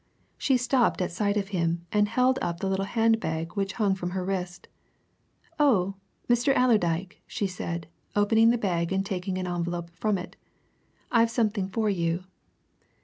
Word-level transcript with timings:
She 0.35 0.57
stopped 0.57 0.99
at 0.99 1.11
sight 1.11 1.37
of 1.37 1.49
him 1.49 1.85
and 1.91 2.07
held 2.07 2.39
up 2.41 2.59
the 2.59 2.67
little 2.67 2.85
hand 2.85 3.19
bag 3.19 3.53
which 3.53 3.73
hung 3.73 3.93
from 3.93 4.09
her 4.17 4.25
wrist. 4.25 4.67
"Oh, 5.59 5.93
Mr. 6.27 6.55
Allerdyke!" 6.57 7.21
she 7.27 7.45
said, 7.45 7.85
opening 8.15 8.49
the 8.49 8.57
bag 8.57 8.91
and 8.91 9.05
taking 9.05 9.37
an 9.37 9.45
envelope 9.45 9.91
from 9.91 10.17
it. 10.17 10.35
"I've 11.11 11.29
something 11.29 11.69
for 11.69 11.87
you. 11.87 12.23